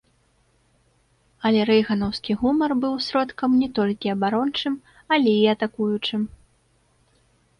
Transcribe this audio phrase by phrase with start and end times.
[1.49, 4.73] Аднак рэйганаўскі гумар быў сродкам не толькі абарончым,
[5.17, 6.21] але і атакуючым.